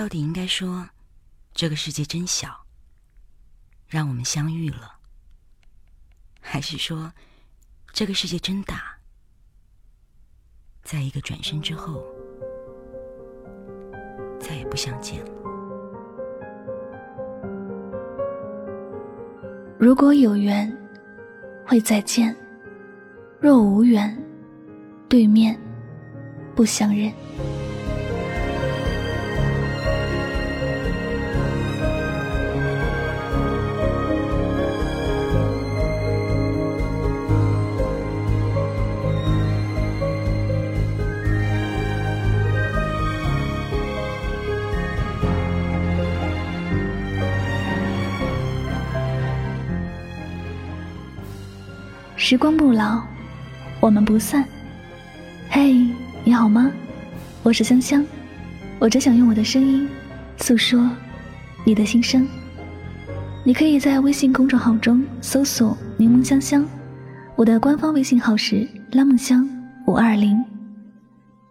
[0.00, 0.88] 到底应该说，
[1.52, 2.64] 这个世界真小，
[3.86, 4.94] 让我们相遇了，
[6.40, 7.12] 还是说，
[7.92, 8.96] 这个世界真大，
[10.82, 12.02] 在一个转身之后，
[14.40, 15.30] 再也不相见了？
[19.78, 20.74] 如果有缘，
[21.66, 22.34] 会再见；
[23.38, 24.18] 若无缘，
[25.10, 25.60] 对面
[26.56, 27.12] 不相认。
[52.22, 53.02] 时光不老，
[53.80, 54.44] 我们不散。
[55.48, 55.74] 嘿，
[56.22, 56.70] 你好吗？
[57.42, 58.04] 我是香香，
[58.78, 59.88] 我只想用我的声音
[60.36, 60.90] 诉说
[61.64, 62.28] 你的心声。
[63.42, 66.62] 你可以在微信公众号中搜索“柠檬香香”，
[67.36, 69.48] 我的官方微信号是“拉梦香
[69.86, 70.38] 五二零”。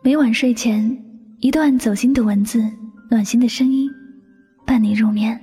[0.00, 0.96] 每晚睡前
[1.40, 2.64] 一段走心的文字，
[3.10, 3.90] 暖心的声音，
[4.64, 5.38] 伴你入眠。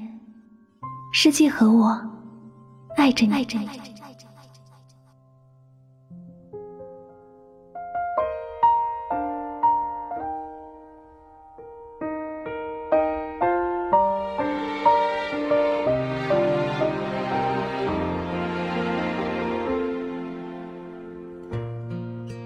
[1.11, 2.01] 世界和我
[2.95, 3.67] 爱着你，爱着你。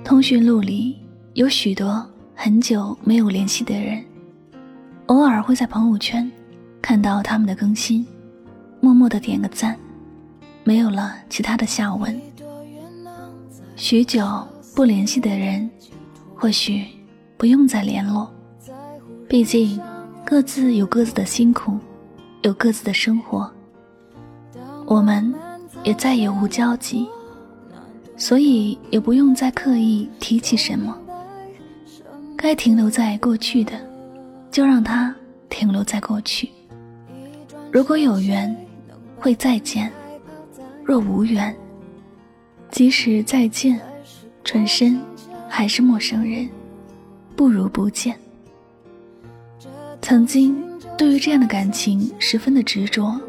[0.03, 0.97] 通讯录里
[1.33, 4.03] 有许多很久没有联系的人，
[5.05, 6.29] 偶尔会在朋友圈
[6.81, 8.05] 看到他们的更新，
[8.81, 9.79] 默默的点个赞，
[10.65, 12.19] 没有了其他的下文。
[13.77, 15.69] 许久不联系的人，
[16.35, 16.85] 或许
[17.37, 18.29] 不用再联络，
[19.29, 19.79] 毕竟
[20.25, 21.77] 各自有各自的辛苦，
[22.41, 23.49] 有各自的生活，
[24.85, 25.33] 我们
[25.83, 27.07] 也再也无交集。
[28.15, 30.97] 所以也不用再刻意提起什么，
[32.37, 33.73] 该停留在过去的，
[34.51, 35.13] 就让它
[35.49, 36.49] 停留在过去。
[37.71, 38.55] 如果有缘，
[39.17, 39.89] 会再见；
[40.83, 41.53] 若无缘，
[42.69, 43.79] 即使再见，
[44.43, 44.99] 转身
[45.49, 46.47] 还是陌生人，
[47.35, 48.15] 不如不见。
[50.01, 50.55] 曾经
[50.97, 53.19] 对于这样的感情十分的执着，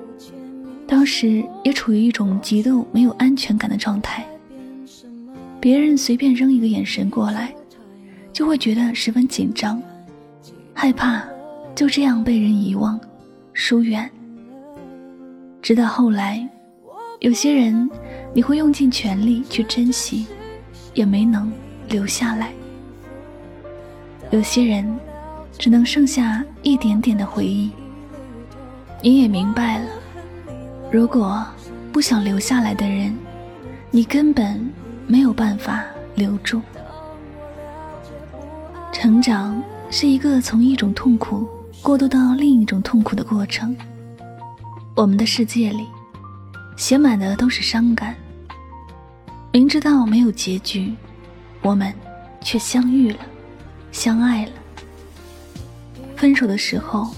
[0.87, 4.27] 当时也处于一种极度没有安全感的状态。
[5.65, 7.51] 别人随便扔一个眼神过来，
[8.35, 9.83] 就会觉得十分紧张，
[10.75, 11.25] 害怕
[11.75, 13.01] 就这样被人遗忘、
[13.55, 14.11] 疏远。
[15.63, 16.47] 直到后来，
[17.21, 17.91] 有些人
[18.35, 20.27] 你会用尽全力去珍惜，
[20.93, 21.51] 也没能
[21.89, 22.49] 留下来；
[24.31, 24.87] 有些人
[25.57, 27.71] 只能剩下一点点的回忆。
[29.01, 29.89] 你也明白了，
[30.93, 31.43] 如果
[31.91, 33.17] 不想留下来的人，
[33.91, 34.71] 你根本。
[35.06, 35.84] 没有办法
[36.15, 36.60] 留住。
[38.92, 41.48] 成长是一个从一种痛苦
[41.82, 43.76] 过渡到另一种痛苦的过程。
[44.94, 45.87] 我们的世界里，
[46.76, 48.15] 写满的都是伤感。
[49.53, 50.94] 明知道没有结局，
[51.62, 51.92] 我们
[52.41, 53.19] 却相遇了，
[53.92, 54.53] 相爱了。
[56.16, 57.15] 分手的时候，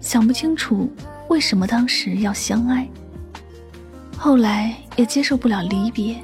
[0.00, 0.92] 想不清楚
[1.28, 2.88] 为什么当时要相爱，
[4.16, 6.16] 后来也接受不了离别。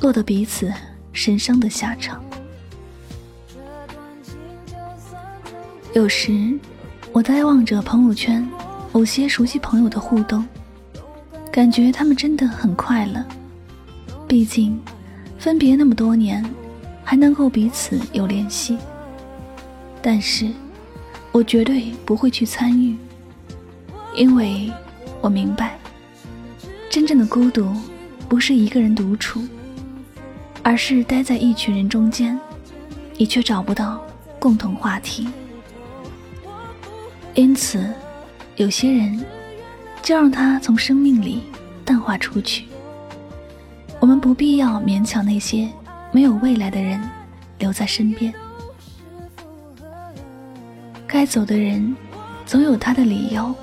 [0.00, 0.72] 落得彼此
[1.12, 2.22] 神伤的下场。
[5.94, 6.58] 有时，
[7.12, 8.46] 我呆望着朋友圈
[8.92, 10.44] 某些熟悉朋友的互动，
[11.52, 13.24] 感觉他们真的很快乐。
[14.26, 14.78] 毕竟，
[15.38, 16.44] 分别那么多年，
[17.04, 18.76] 还能够彼此有联系。
[20.02, 20.50] 但是，
[21.30, 22.96] 我绝对不会去参与，
[24.16, 24.72] 因为
[25.20, 25.78] 我明白，
[26.90, 27.72] 真正的孤独
[28.28, 29.40] 不是一个人独处。
[30.64, 32.40] 而是待在一群人中间，
[33.18, 34.00] 你却找不到
[34.40, 35.28] 共同话题。
[37.34, 37.92] 因此，
[38.56, 39.22] 有些人
[40.02, 41.42] 就让他从生命里
[41.84, 42.64] 淡化出去。
[44.00, 45.68] 我们不必要勉强那些
[46.10, 47.00] 没有未来的人
[47.58, 48.32] 留在身边。
[51.06, 51.94] 该走的人
[52.46, 53.54] 总有他的理由，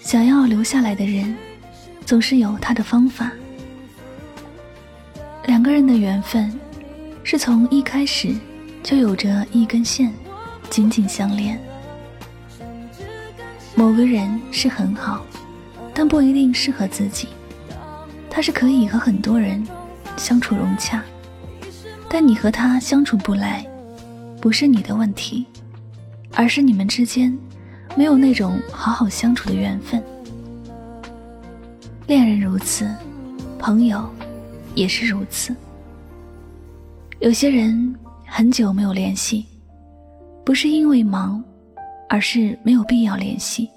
[0.00, 1.36] 想要留下来的人
[2.06, 3.30] 总是有他的方法。
[5.52, 6.50] 两个人的缘分，
[7.22, 8.34] 是从一开始
[8.82, 10.10] 就有着一根线，
[10.70, 11.60] 紧紧相连。
[13.74, 15.26] 某个人是很好，
[15.92, 17.28] 但不一定适合自己。
[18.30, 19.62] 他是可以和很多人
[20.16, 21.04] 相处融洽，
[22.08, 23.62] 但你和他相处不来，
[24.40, 25.44] 不是你的问题，
[26.32, 27.38] 而是你们之间
[27.94, 30.02] 没有那种好好相处的缘分。
[32.06, 32.90] 恋人如此，
[33.58, 34.02] 朋友
[34.74, 35.54] 也是如此。
[37.20, 37.94] 有些人
[38.26, 39.46] 很久没有联系，
[40.44, 41.42] 不是因为忙，
[42.08, 43.70] 而是没有必要联系。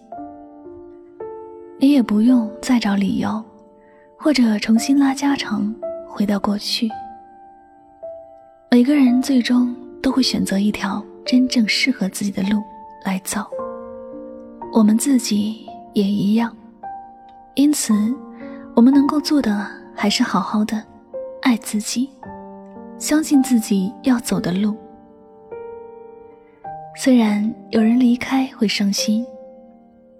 [1.77, 3.43] 你也不用再找理由，
[4.17, 5.73] 或者重新拉家常，
[6.07, 6.89] 回到过去。
[8.71, 12.63] 每个人最终都会选择一条真正适合自己的路
[13.05, 13.45] 来走，
[14.73, 16.55] 我们自己也一样。
[17.53, 17.93] 因此，
[18.75, 20.83] 我们能够做的还是好好的
[21.41, 22.09] 爱自己，
[22.99, 24.75] 相信自己要走的路。
[26.97, 29.25] 虽然有人离开会伤心，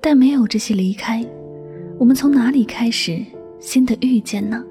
[0.01, 1.25] 但没有这些离开，
[1.99, 3.23] 我们从哪里开始
[3.59, 4.63] 新的遇见呢？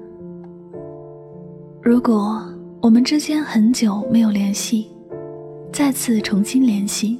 [1.81, 2.43] 如果。
[2.81, 4.87] 我们之间很久没有联系，
[5.73, 7.17] 再次重新联系，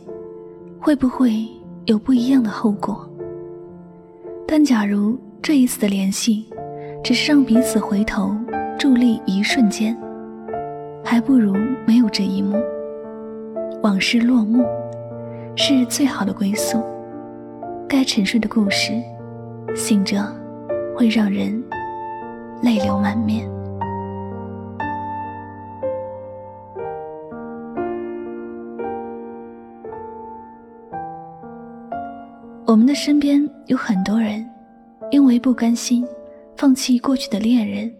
[0.79, 1.43] 会不会
[1.85, 3.09] 有不一样的后果？
[4.47, 6.45] 但假如这一次的联系，
[7.05, 8.35] 只是让彼此回头
[8.79, 9.95] 伫立一瞬间，
[11.03, 11.53] 还不如
[11.85, 12.57] 没有这一幕。
[13.83, 14.65] 往事落幕，
[15.55, 16.83] 是最好的归宿。
[17.87, 18.91] 该沉睡的故事，
[19.75, 20.17] 醒着
[20.97, 21.63] 会让人
[22.63, 23.47] 泪流满面。
[32.65, 34.43] 我们的身边有很多人，
[35.11, 36.03] 因为不甘心
[36.57, 37.93] 放弃过去的恋人，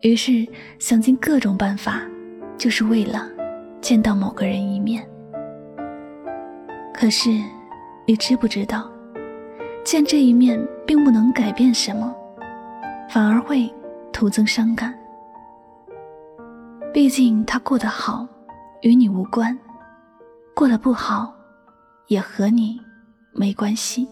[0.00, 0.46] 于是
[0.78, 2.02] 想尽各种办法，
[2.58, 3.28] 就是为了
[3.80, 5.02] 见到某个人一面。
[6.92, 7.30] 可是，
[8.06, 8.90] 你知不知道，
[9.84, 12.14] 见这一面并不能改变什么，
[13.08, 13.72] 反而会
[14.12, 14.94] 徒增伤感。
[16.92, 18.28] 毕竟他过得好，
[18.82, 19.56] 与你无关；
[20.54, 21.34] 过得不好，
[22.08, 22.78] 也和你。
[23.34, 24.06] 没关系，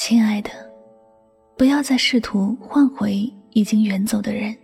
[0.00, 0.48] 亲爱的，
[1.58, 4.56] 不要再试图换回已经远走的人，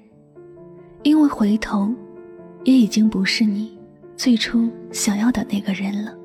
[1.02, 1.94] 因为回头，
[2.64, 3.78] 也已经不是你
[4.16, 6.16] 最初想要的那个人了。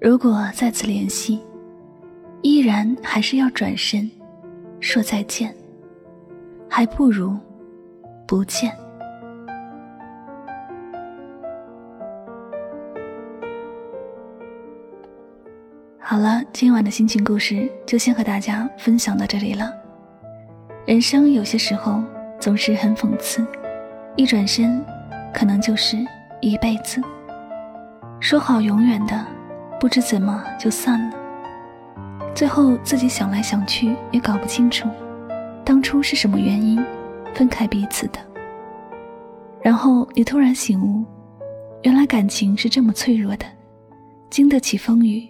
[0.00, 1.40] 如果再次联系，
[2.40, 4.10] 依然还是要转身
[4.80, 5.54] 说再见，
[6.70, 7.36] 还不如
[8.26, 8.74] 不见。
[16.12, 19.72] 好了，今晚的心情故事就先和大家分享到这里了。
[20.84, 22.04] 人生有些时候
[22.38, 23.42] 总是很讽刺，
[24.14, 24.84] 一转身，
[25.32, 25.96] 可能就是
[26.42, 27.00] 一辈子。
[28.20, 29.26] 说好永远的，
[29.80, 31.16] 不知怎么就散了。
[32.34, 34.86] 最后自己想来想去也搞不清楚，
[35.64, 36.78] 当初是什么原因
[37.32, 38.18] 分开彼此的。
[39.62, 41.06] 然后你突然醒悟，
[41.84, 43.46] 原来感情是这么脆弱的，
[44.28, 45.26] 经得起风雨。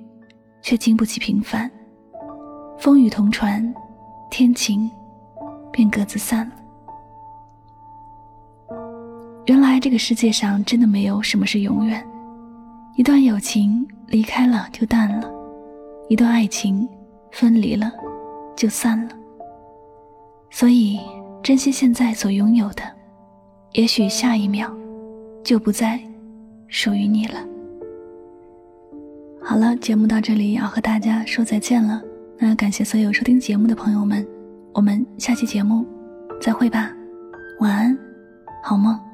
[0.63, 1.71] 却经不起平凡，
[2.79, 3.75] 风雨同船，
[4.31, 4.91] 天晴，
[5.73, 6.55] 便各自散了。
[9.47, 12.07] 原来这个世界上真的没有什么是永远，
[12.97, 15.29] 一段友情离开了就淡了，
[16.09, 16.89] 一段爱情
[17.33, 17.91] 分离了
[18.57, 19.15] 就散了。
[20.49, 21.01] 所以
[21.43, 22.83] 珍惜现在所拥有的，
[23.73, 24.73] 也许下一秒
[25.43, 26.01] 就不再
[26.69, 27.52] 属于你了。
[29.45, 32.01] 好了，节目到这里要和大家说再见了。
[32.39, 34.27] 那感谢所有收听节目的朋友们，
[34.73, 35.85] 我们下期节目
[36.41, 36.91] 再会吧，
[37.61, 37.99] 晚安，
[38.63, 39.12] 好梦。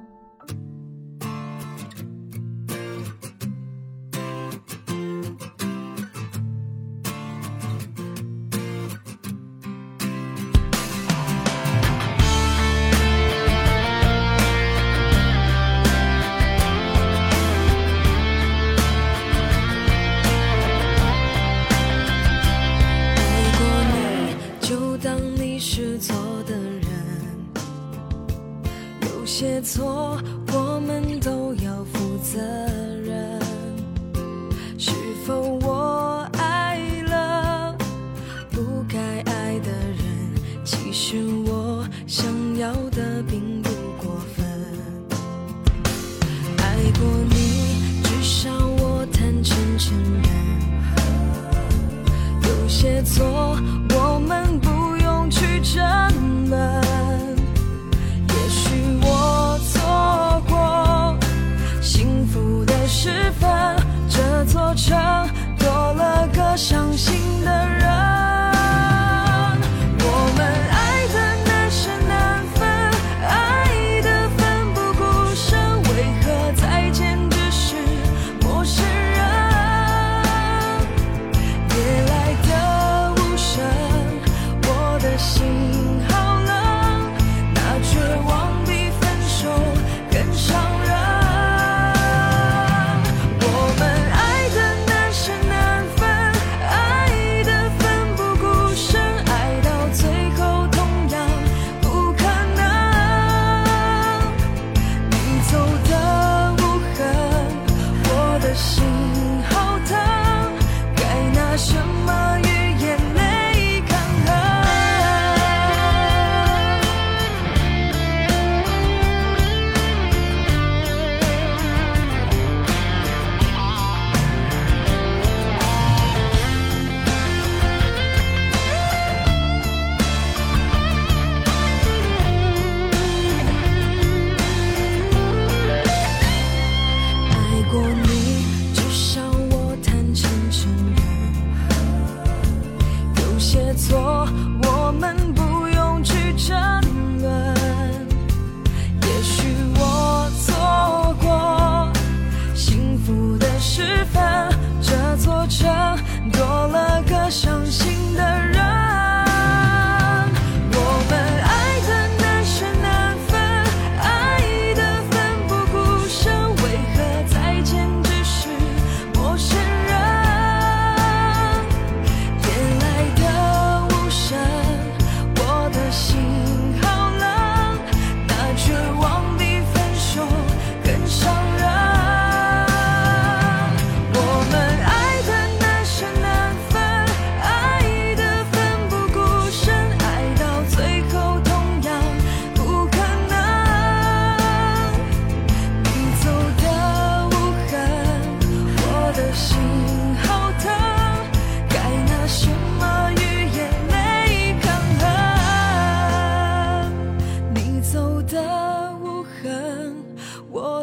[153.78, 154.50] 释放
[154.82, 155.77] 这座城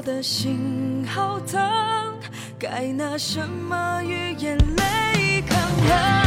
[0.06, 1.60] 的心好疼
[2.60, 6.25] 该拿什么与眼泪抗衡？